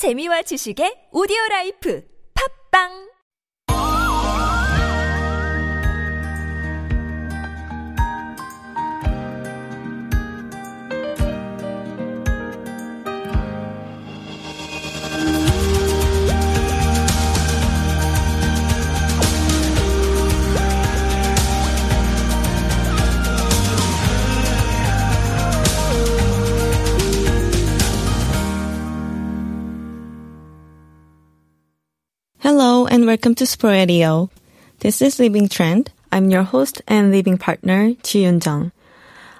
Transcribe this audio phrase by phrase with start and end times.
[0.00, 2.00] 재미와 지식의 오디오 라이프.
[2.32, 3.09] 팝빵
[33.00, 34.28] and welcome to Sporadio.
[34.80, 35.90] This is Living Trend.
[36.12, 38.72] I'm your host and living partner, Ji Jung.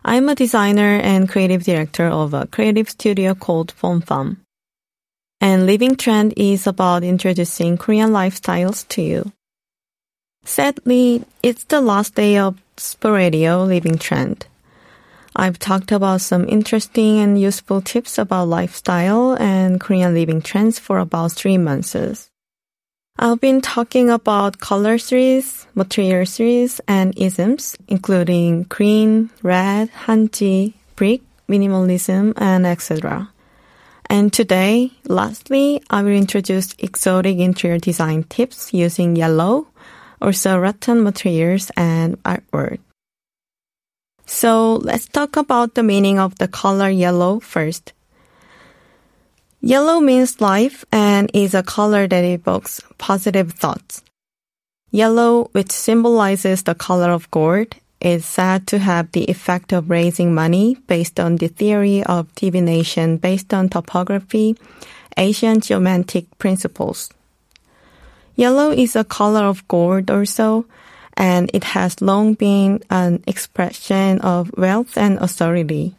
[0.03, 4.39] I'm a designer and creative director of a creative studio called FomFam.
[5.43, 9.31] And Living Trend is about introducing Korean lifestyles to you.
[10.43, 14.47] Sadly, it's the last day of Sporadio Living Trend.
[15.37, 20.99] I've talked about some interesting and useful tips about lifestyle and Korean living trends for
[20.99, 21.95] about three months.
[23.23, 31.21] I've been talking about color series, material series, and isms, including green, red, hanji, brick,
[31.47, 33.29] minimalism, and etc.
[34.09, 39.67] And today, lastly, I will introduce exotic interior design tips using yellow,
[40.23, 42.79] also rattan materials and artwork.
[44.25, 47.93] So let's talk about the meaning of the color yellow first.
[49.63, 54.03] Yellow means life and is a color that evokes positive thoughts.
[54.91, 60.35] Yellow, which symbolizes the color of gold, is said to have the effect of raising
[60.35, 64.57] money based on the theory of divination based on topography,
[65.19, 67.11] Asian geomantic principles.
[68.37, 70.65] Yellow is a color of gold also,
[71.15, 75.95] and it has long been an expression of wealth and authority.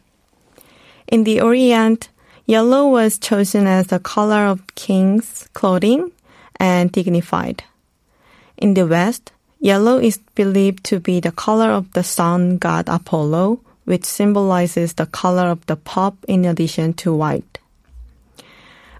[1.06, 2.08] In the Orient,
[2.46, 6.10] Yellow was chosen as the color of king's clothing
[6.58, 7.62] and dignified.
[8.56, 13.60] In the West, yellow is believed to be the color of the sun god Apollo,
[13.84, 17.58] which symbolizes the color of the pop in addition to white.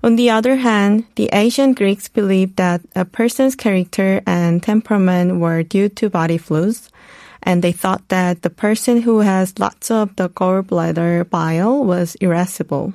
[0.04, 5.62] On the other hand, the ancient Greeks believed that a person's character and temperament were
[5.62, 6.90] due to body fluids,
[7.42, 12.94] and they thought that the person who has lots of the gallbladder bile was irascible.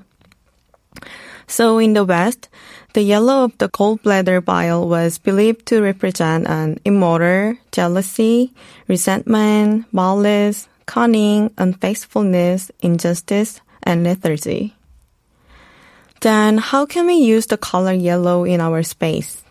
[1.47, 2.49] So in the West,
[2.93, 8.53] the yellow of the gallbladder bile was believed to represent an immortal, jealousy,
[8.87, 14.75] resentment, malice, cunning, unfaithfulness, injustice, and lethargy.
[16.19, 19.43] Then how can we use the color yellow in our space?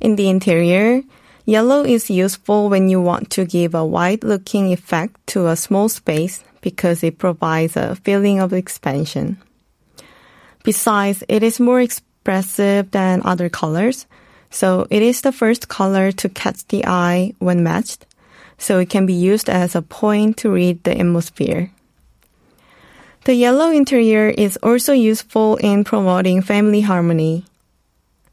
[0.00, 1.02] In the interior,
[1.44, 5.88] yellow is useful when you want to give a wide looking effect to a small
[5.88, 9.36] space because it provides a feeling of expansion.
[10.62, 14.06] Besides, it is more expressive than other colors,
[14.50, 18.06] so it is the first color to catch the eye when matched,
[18.58, 21.70] so it can be used as a point to read the atmosphere.
[23.24, 27.44] The yellow interior is also useful in promoting family harmony.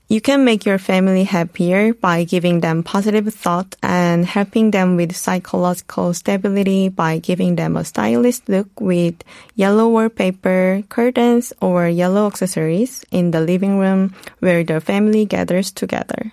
[0.08, 5.14] You can make your family happier by giving them positive thought and helping them with
[5.14, 9.16] psychological stability by giving them a stylish look with
[9.56, 16.32] yellow wallpaper, curtains, or yellow accessories in the living room where the family gathers together.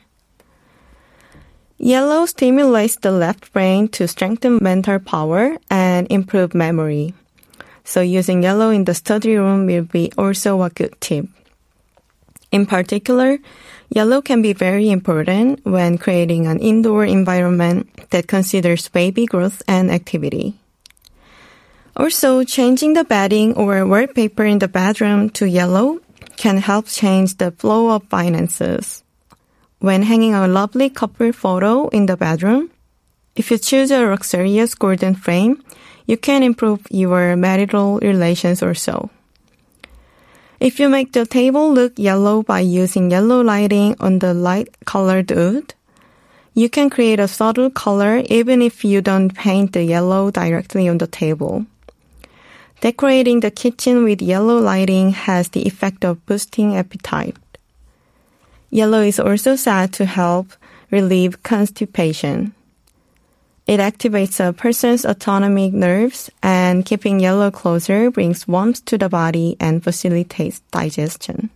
[1.76, 7.12] Yellow stimulates the left brain to strengthen mental power and improve memory.
[7.82, 11.26] So using yellow in the study room will be also a good tip.
[12.50, 13.38] In particular,
[13.88, 19.90] yellow can be very important when creating an indoor environment that considers baby growth and
[19.90, 20.54] activity.
[21.96, 26.00] Also, changing the bedding or wallpaper in the bedroom to yellow
[26.36, 29.04] can help change the flow of finances.
[29.78, 32.70] When hanging a lovely couple photo in the bedroom,
[33.36, 35.62] if you choose a luxurious golden frame,
[36.06, 39.10] you can improve your marital relations or so.
[40.60, 45.30] If you make the table look yellow by using yellow lighting on the light colored
[45.30, 45.74] wood,
[46.54, 50.98] you can create a subtle color even if you don't paint the yellow directly on
[50.98, 51.66] the table.
[52.80, 57.36] Decorating the kitchen with yellow lighting has the effect of boosting appetite.
[58.70, 60.52] Yellow is also said to help
[60.90, 62.54] relieve constipation.
[63.66, 69.56] It activates a person's autonomic nerves and keeping yellow closer brings warmth to the body
[69.58, 71.48] and facilitates digestion.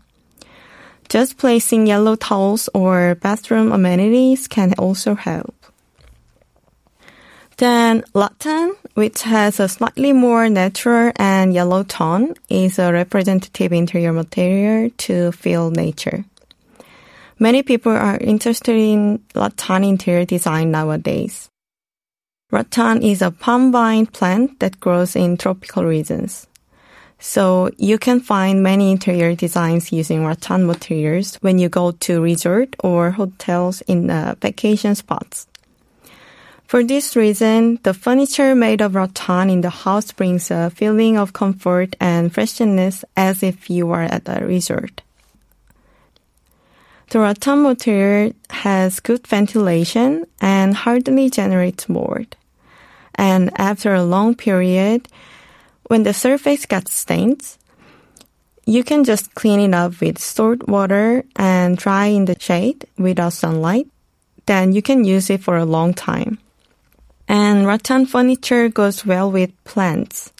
[1.10, 5.54] Just placing yellow towels or bathroom amenities can also help.
[7.58, 14.12] Then rattan, which has a slightly more natural and yellow tone, is a representative interior
[14.12, 16.24] material to feel nature.
[17.38, 21.50] Many people are interested in rattan interior design nowadays.
[22.50, 26.46] Rattan is a palm vine plant that grows in tropical regions.
[27.18, 32.74] So you can find many interior designs using rattan materials when you go to resort
[32.78, 35.46] or hotels in uh, vacation spots.
[36.66, 41.34] For this reason, the furniture made of rattan in the house brings a feeling of
[41.34, 45.02] comfort and freshness as if you are at a resort.
[47.10, 52.36] The rattan material has good ventilation and hardly generates mold.
[53.18, 55.08] And after a long period,
[55.88, 57.42] when the surface gets stained,
[58.64, 63.32] you can just clean it up with salt water and dry in the shade without
[63.32, 63.88] sunlight.
[64.46, 66.38] Then you can use it for a long time.
[67.26, 70.32] And rattan furniture goes well with plants.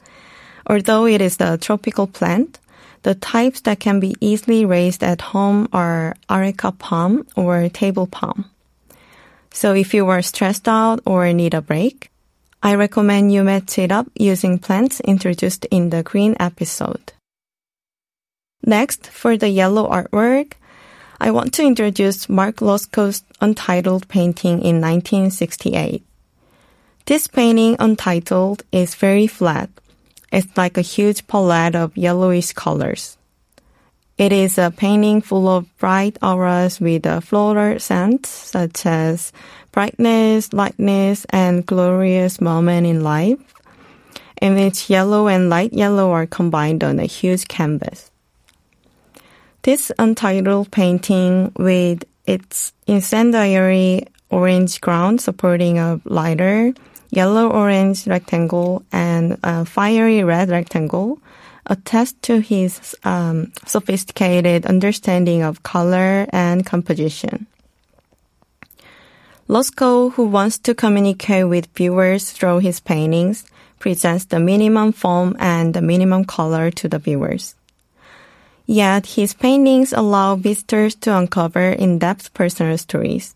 [0.66, 2.58] Although it is a tropical plant,
[3.02, 8.44] the types that can be easily raised at home are areca palm or table palm.
[9.50, 12.07] So if you are stressed out or need a break,
[12.62, 17.12] I recommend you match it up using plants introduced in the green episode.
[18.64, 20.54] Next, for the yellow artwork,
[21.20, 26.04] I want to introduce Mark Rothko's Untitled painting in 1968.
[27.06, 29.70] This painting, Untitled, is very flat
[30.30, 33.17] it's like a huge palette of yellowish colors.
[34.18, 39.32] It is a painting full of bright auras with a floral scent, such as
[39.70, 43.38] brightness, lightness, and glorious moment in life,
[44.42, 48.10] in which yellow and light yellow are combined on a huge canvas.
[49.62, 56.74] This untitled painting with its incendiary orange ground supporting a lighter
[57.10, 61.18] yellow-orange rectangle and a fiery red rectangle
[61.68, 67.46] attest to his um, sophisticated understanding of color and composition.
[69.48, 73.46] Rothko, who wants to communicate with viewers through his paintings,
[73.78, 77.54] presents the minimum form and the minimum color to the viewers.
[78.66, 83.34] Yet his paintings allow visitors to uncover in-depth personal stories.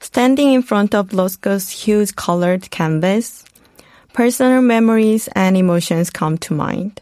[0.00, 3.41] Standing in front of Rothko's huge colored canvas,
[4.12, 7.00] personal memories and emotions come to mind.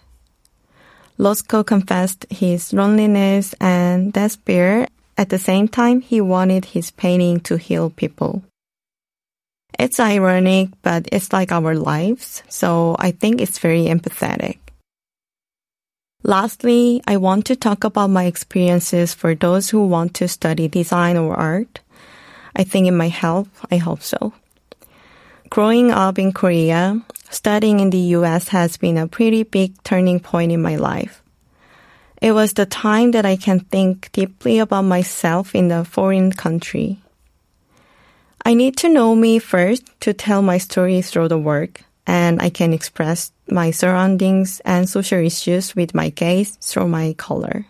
[1.18, 4.88] Rothko confessed his loneliness and despair.
[5.18, 8.42] At the same time, he wanted his painting to heal people.
[9.78, 14.58] It's ironic, but it's like our lives, so I think it's very empathetic.
[16.22, 21.16] Lastly, I want to talk about my experiences for those who want to study design
[21.16, 21.80] or art.
[22.54, 23.48] I think it might help.
[23.70, 24.34] I hope so.
[25.50, 30.52] Growing up in Korea, studying in the US has been a pretty big turning point
[30.52, 31.22] in my life.
[32.22, 37.02] It was the time that I can think deeply about myself in a foreign country.
[38.46, 42.50] I need to know me first to tell my story through the work, and I
[42.50, 47.66] can express my surroundings and social issues with my gaze through my color.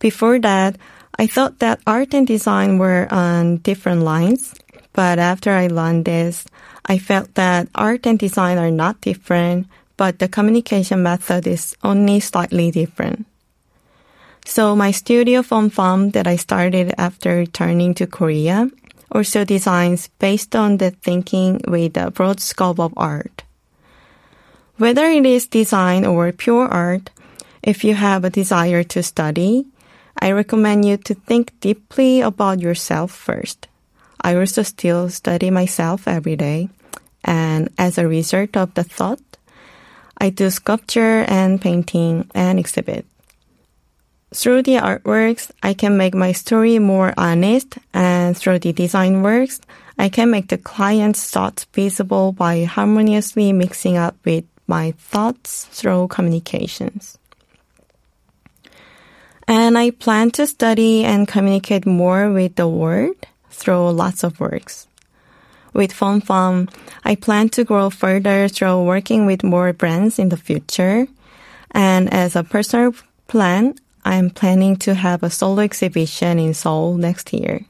[0.00, 0.78] Before that,
[1.18, 4.54] I thought that art and design were on different lines,
[4.98, 6.44] but after I learned this,
[6.84, 12.18] I felt that art and design are not different, but the communication method is only
[12.18, 13.24] slightly different.
[14.44, 18.72] So my studio Fun Farm that I started after returning to Korea
[19.12, 23.44] also designs based on the thinking with a broad scope of art.
[24.78, 27.10] Whether it is design or pure art,
[27.62, 29.66] if you have a desire to study,
[30.18, 33.67] I recommend you to think deeply about yourself first.
[34.20, 36.68] I also still study myself every day.
[37.24, 39.20] And as a result of the thought,
[40.18, 43.06] I do sculpture and painting and exhibit.
[44.34, 49.60] Through the artworks, I can make my story more honest, and through the design works,
[49.98, 56.08] I can make the client's thoughts visible by harmoniously mixing up with my thoughts through
[56.08, 57.16] communications.
[59.48, 63.16] And I plan to study and communicate more with the world
[63.58, 64.86] through lots of works.
[65.74, 66.68] With Fun Farm,
[67.04, 71.06] I plan to grow further through working with more brands in the future.
[71.72, 72.94] And as a personal
[73.26, 73.74] plan,
[74.04, 77.66] I'm planning to have a solo exhibition in Seoul next year.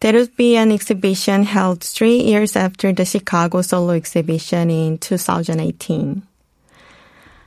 [0.00, 6.22] There will be an exhibition held three years after the Chicago solo exhibition in 2018.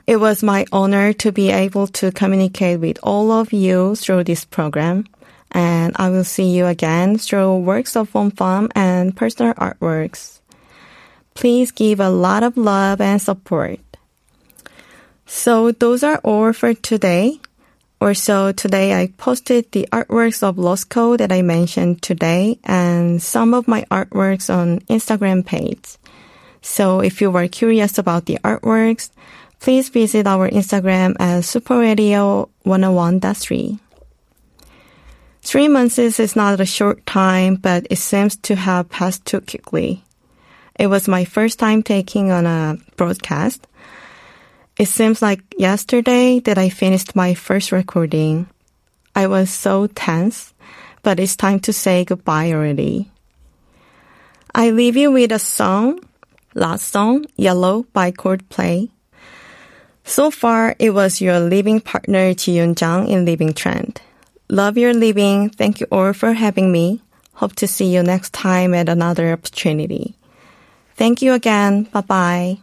[0.06, 4.46] It was my honor to be able to communicate with all of you through this
[4.46, 5.06] program.
[5.53, 10.39] And I will see you again through works of Fun Fun and personal artworks.
[11.36, 13.79] Please give a lot of love and support.
[15.25, 17.39] So those are all for today.
[18.01, 23.65] Also, today I posted the artworks of Rothko that I mentioned today and some of
[23.67, 25.95] my artworks on Instagram page.
[26.62, 29.10] So if you were curious about the artworks,
[29.60, 33.79] please visit our Instagram at superradio101.3.
[35.44, 40.02] Three months is not a short time, but it seems to have passed too quickly.
[40.80, 43.68] It was my first time taking on a broadcast.
[44.80, 48.48] It seems like yesterday that I finished my first recording.
[49.16, 50.54] I was so tense,
[51.04, 53.12] but it's time to say goodbye already.
[54.56, 56.00] I leave you with a song,
[56.56, 58.90] last song, Yellow by Coldplay.
[60.06, 64.02] So far, it was your living partner Ji Yun Jang in Living Trend.
[64.50, 65.50] Love your living.
[65.50, 67.02] Thank you all for having me.
[67.34, 70.16] Hope to see you next time at another opportunity.
[70.96, 71.84] Thank you again.
[71.84, 72.58] Bye bye.